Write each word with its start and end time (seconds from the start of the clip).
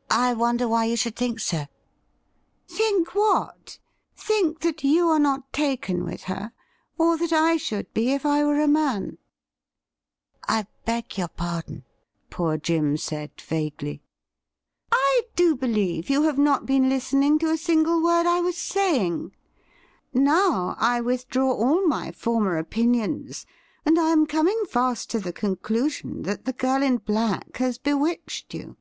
'I 0.28 0.34
wonder 0.34 0.68
why 0.68 0.84
you 0.84 0.94
should 0.94 1.16
think 1.16 1.40
so 1.40 1.66
.''''Think 2.78 3.12
what.'' 3.12 3.80
Think 4.16 4.60
that 4.60 4.84
you 4.84 5.08
are 5.08 5.18
not 5.18 5.52
taken 5.52 6.04
with 6.04 6.22
her, 6.30 6.52
or 6.96 7.16
that 7.18 7.32
I 7.32 7.56
should 7.56 7.92
be 7.92 8.12
if 8.12 8.24
I 8.24 8.44
were 8.44 8.60
a 8.60 8.68
man 8.68 9.18
?''I 10.48 10.68
beg 10.84 11.18
your 11.18 11.26
pardon,' 11.26 11.82
poor 12.30 12.56
Jim 12.56 12.96
said 12.96 13.32
vaguely.' 13.40 14.00
I 14.92 15.22
do 15.34 15.56
believe 15.56 16.08
you 16.08 16.22
have 16.22 16.38
not 16.38 16.66
been 16.66 16.88
listening 16.88 17.40
to 17.40 17.50
a 17.50 17.56
single 17.58 18.00
word 18.00 18.26
I 18.26 18.40
was 18.40 18.56
saying. 18.56 19.34
Now 20.12 20.76
I 20.78 21.00
withdraw 21.00 21.50
all 21.52 21.84
my 21.84 22.12
former 22.12 22.58
opinions, 22.58 23.44
and 23.84 23.98
I 23.98 24.10
am 24.12 24.26
coming 24.26 24.62
fast 24.70 25.10
to 25.10 25.18
the 25.18 25.32
conclusion 25.32 26.22
that 26.22 26.44
the 26.44 26.52
girl 26.52 26.80
in 26.80 26.98
black 26.98 27.56
has 27.56 27.78
bewitched 27.78 28.54
you.' 28.54 28.76